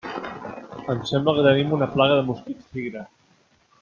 [0.93, 3.05] Em sembla que tenim una plaga de mosquits tigre.